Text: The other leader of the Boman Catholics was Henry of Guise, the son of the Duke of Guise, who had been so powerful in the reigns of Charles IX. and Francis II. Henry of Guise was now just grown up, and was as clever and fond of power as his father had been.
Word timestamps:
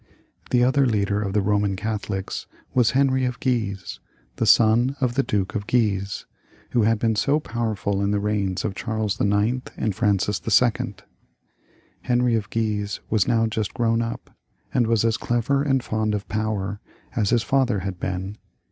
The 0.49 0.63
other 0.63 0.87
leader 0.87 1.21
of 1.21 1.33
the 1.33 1.41
Boman 1.41 1.77
Catholics 1.77 2.47
was 2.73 2.89
Henry 2.97 3.23
of 3.23 3.39
Guise, 3.39 3.99
the 4.37 4.47
son 4.47 4.95
of 4.99 5.13
the 5.13 5.21
Duke 5.21 5.53
of 5.53 5.67
Guise, 5.67 6.25
who 6.71 6.81
had 6.81 6.97
been 6.97 7.15
so 7.15 7.39
powerful 7.39 8.01
in 8.01 8.09
the 8.09 8.19
reigns 8.19 8.65
of 8.65 8.73
Charles 8.73 9.21
IX. 9.21 9.59
and 9.77 9.93
Francis 9.93 10.41
II. 10.43 10.95
Henry 12.01 12.33
of 12.33 12.49
Guise 12.49 12.99
was 13.11 13.27
now 13.27 13.45
just 13.45 13.75
grown 13.75 14.01
up, 14.01 14.31
and 14.73 14.87
was 14.87 15.05
as 15.05 15.17
clever 15.17 15.61
and 15.61 15.83
fond 15.83 16.15
of 16.15 16.27
power 16.27 16.79
as 17.15 17.29
his 17.29 17.43
father 17.43 17.81
had 17.81 17.99
been. 17.99 18.39